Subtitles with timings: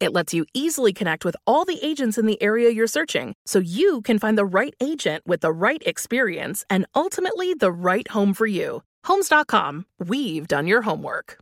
[0.00, 3.58] It lets you easily connect with all the agents in the area you're searching so
[3.58, 8.34] you can find the right agent with the right experience and ultimately the right home
[8.34, 8.82] for you.
[9.04, 11.38] Homes.com, we've done your homework.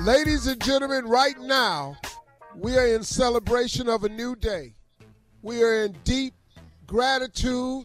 [0.00, 1.96] Ladies and gentlemen, right now,
[2.54, 4.74] we are in celebration of a new day.
[5.42, 6.34] We are in deep
[6.86, 7.84] gratitude,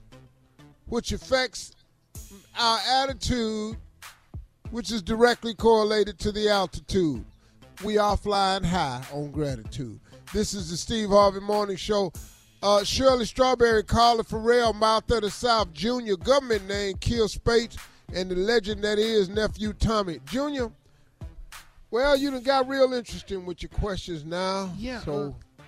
[0.85, 1.71] which affects
[2.59, 3.77] our attitude,
[4.69, 7.25] which is directly correlated to the altitude
[7.81, 9.99] we are flying high on gratitude.
[10.33, 12.11] This is the Steve Harvey Morning Show.
[12.61, 17.77] Uh, Shirley Strawberry, Carla Ferrell, Mouth of the South, Junior, government name, Kier Spates,
[18.13, 20.19] and the legend that is nephew Tommy.
[20.25, 20.71] Junior,
[21.91, 24.71] well, you done got real interesting with your questions now.
[24.77, 25.01] Yeah.
[25.01, 25.63] So, uh,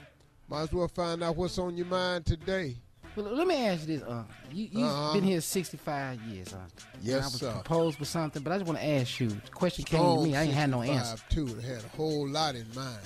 [0.48, 2.78] might as well find out what's on your mind today.
[3.16, 4.08] Well, let me ask you this.
[4.08, 5.14] Uh, you, you've uh-huh.
[5.14, 6.54] been here 65 years.
[6.54, 6.58] Uh,
[7.02, 7.52] yes, I was sir.
[7.52, 9.30] proposed with something, but I just want to ask you.
[9.30, 10.36] The question came to me.
[10.36, 11.24] I ain't had no answer.
[11.30, 11.48] Too.
[11.48, 13.00] It had a whole lot in mind.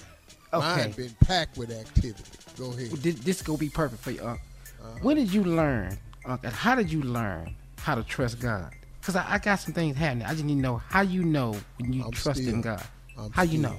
[0.52, 0.66] Okay.
[0.66, 2.24] Mine been packed with activity.
[2.58, 2.92] Go ahead.
[2.92, 4.22] Well, this, this gonna be perfect for you.
[4.22, 5.00] Uh, uh-huh.
[5.02, 5.98] When did you learn?
[6.26, 8.74] Uh, how did you learn how to trust God?
[9.00, 10.26] Because I, I, got some things happening.
[10.26, 12.84] I just need to know how you know when you I'm trust still, in God.
[13.18, 13.78] I'm how still, you know?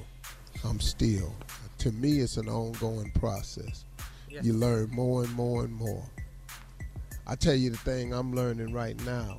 [0.65, 1.35] I'm still.
[1.79, 3.85] To me, it's an ongoing process.
[4.29, 4.45] Yes.
[4.45, 6.05] You learn more and more and more.
[7.27, 9.39] I tell you the thing I'm learning right now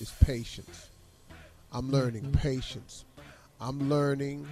[0.00, 0.90] is patience.
[1.72, 2.38] I'm learning mm-hmm.
[2.38, 3.04] patience.
[3.60, 4.46] I'm learning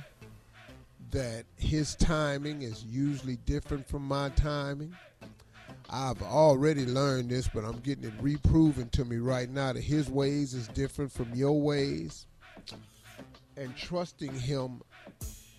[1.11, 4.95] that his timing is usually different from my timing.
[5.91, 10.09] I've already learned this, but I'm getting it reproven to me right now that his
[10.09, 12.27] ways is different from your ways.
[13.57, 14.83] And trusting him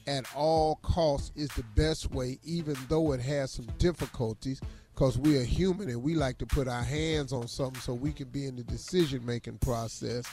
[0.08, 4.62] at all costs is the best way, even though it has some difficulties
[5.02, 8.14] because we are human and we like to put our hands on something so we
[8.14, 10.32] can be in the decision making process.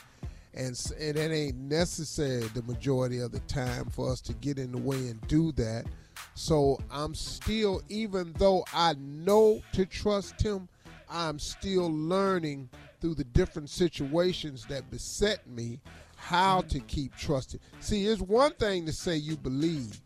[0.53, 4.71] And, and it ain't necessary the majority of the time for us to get in
[4.73, 5.87] the way and do that.
[6.35, 10.69] So I'm still, even though I know to trust him,
[11.11, 12.69] I'm still learning
[13.01, 15.81] through the different situations that beset me
[16.17, 17.61] how to keep trusting.
[17.81, 19.99] See, it's one thing to say you believe,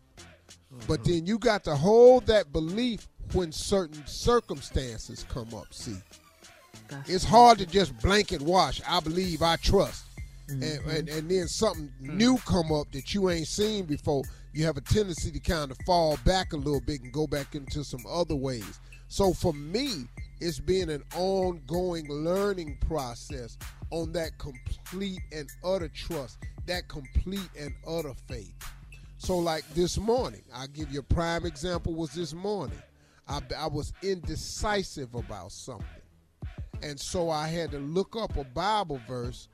[0.87, 1.11] but mm-hmm.
[1.11, 5.73] then you got to hold that belief when certain circumstances come up.
[5.73, 5.97] See,
[7.07, 8.81] it's hard to just blanket wash.
[8.87, 10.05] I believe, I trust,
[10.49, 10.63] mm-hmm.
[10.63, 12.17] and, and, and then something mm-hmm.
[12.17, 14.23] new come up that you ain't seen before.
[14.53, 17.55] You have a tendency to kind of fall back a little bit and go back
[17.55, 18.79] into some other ways.
[19.07, 20.07] So for me,
[20.45, 23.57] It's been an ongoing learning process
[23.91, 28.53] on that complete and utter trust, that complete and utter faith.
[29.19, 32.81] So, like this morning, I'll give you a prime example was this morning.
[33.27, 35.87] I, I was indecisive about something.
[36.81, 39.47] And so I had to look up a Bible verse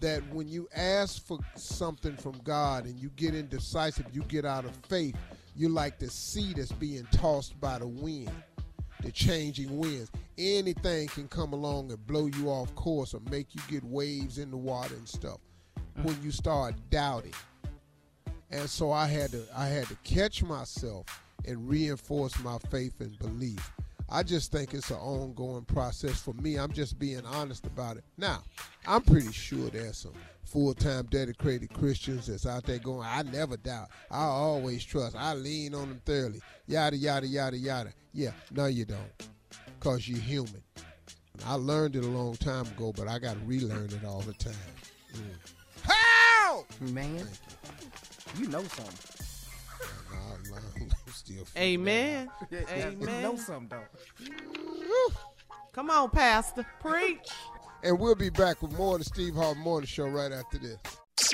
[0.00, 4.64] that when you ask for something from God and you get indecisive, you get out
[4.64, 5.14] of faith,
[5.54, 8.32] you're like the sea that's being tossed by the wind,
[9.02, 10.10] the changing winds.
[10.38, 14.50] Anything can come along and blow you off course or make you get waves in
[14.50, 15.38] the water and stuff
[15.98, 16.04] mm.
[16.04, 17.34] when you start doubting.
[18.50, 21.06] And so I had to I had to catch myself
[21.46, 23.72] and reinforce my faith and belief.
[24.12, 26.56] I just think it's an ongoing process for me.
[26.56, 28.04] I'm just being honest about it.
[28.18, 28.42] Now,
[28.86, 33.88] I'm pretty sure there's some full-time dedicated Christians that's out there going, I never doubt.
[34.10, 35.14] I always trust.
[35.16, 36.40] I lean on them thoroughly.
[36.66, 37.92] Yada, yada, yada, yada.
[38.12, 39.28] Yeah, no, you don't.
[39.78, 40.62] Because you're human.
[41.46, 44.34] I learned it a long time ago, but I got to relearn it all the
[44.34, 44.52] time.
[45.14, 45.84] Mm.
[45.84, 46.64] How?
[46.80, 47.26] Man,
[48.36, 49.26] you know something.
[51.28, 52.30] Nah, nah, still Amen.
[52.50, 53.22] Yeah, yeah, Amen.
[53.22, 55.14] know something, though.
[55.72, 56.66] Come on, Pastor.
[56.80, 57.28] Preach.
[57.82, 60.76] And we'll be back with more of the Steve Harvey Morning Show right after this.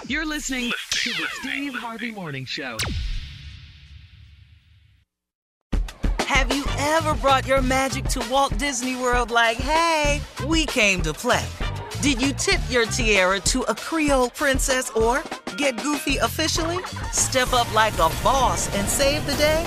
[0.06, 2.76] You're listening to the Steve Harvey Morning Show.
[6.20, 11.12] Have you ever brought your magic to Walt Disney World like, hey, we came to
[11.12, 11.44] play?
[12.02, 15.22] Did you tip your tiara to a Creole princess or
[15.56, 16.78] get goofy officially?
[17.12, 19.66] Step up like a boss and save the day?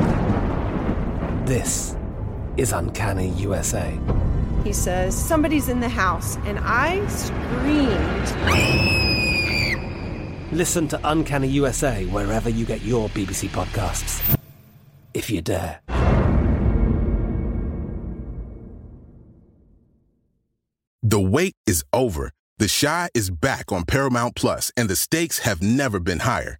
[1.51, 1.97] This
[2.55, 3.99] is Uncanny USA.
[4.63, 6.37] He says, Somebody's in the house.
[6.45, 8.29] And I screamed.
[10.53, 14.39] Listen to Uncanny USA wherever you get your BBC podcasts,
[15.13, 15.81] if you dare.
[21.03, 22.31] The wait is over.
[22.59, 26.59] The Chi is back on Paramount Plus, and the stakes have never been higher.